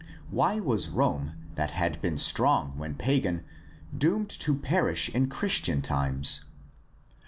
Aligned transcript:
Why 0.31 0.59
was 0.59 0.89
Rome, 0.89 1.33
that 1.53 1.69
had 1.69 2.01
been 2.01 2.17
strong 2.17 2.75
when 2.75 2.95
pagan, 2.95 3.43
doomed 3.95 4.31
to 4.31 4.55
perish 4.57 5.09
in 5.09 5.27
Christian 5.29 5.83
times 5.83 6.43